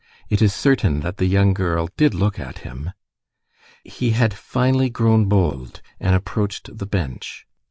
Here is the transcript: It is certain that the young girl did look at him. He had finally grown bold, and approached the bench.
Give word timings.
It 0.31 0.41
is 0.41 0.51
certain 0.51 1.01
that 1.01 1.17
the 1.17 1.27
young 1.27 1.53
girl 1.53 1.87
did 1.95 2.15
look 2.15 2.39
at 2.39 2.57
him. 2.65 2.89
He 3.83 4.13
had 4.17 4.33
finally 4.33 4.89
grown 4.89 5.25
bold, 5.29 5.79
and 5.99 6.15
approached 6.15 6.75
the 6.75 6.87
bench. 6.87 7.45